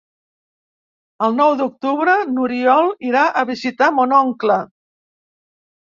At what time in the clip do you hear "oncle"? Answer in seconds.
4.25-4.61